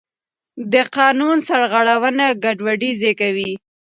[0.71, 3.53] د قانون سرغړونه ګډوډي زېږوي